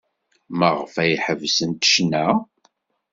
[0.57, 2.27] Maɣef ay ḥebsent ccna?